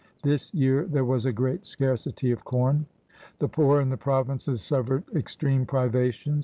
[0.23, 2.87] This year there was a great scarcity of corn.
[3.37, 6.39] The poor in the provinces suffered extreme privations.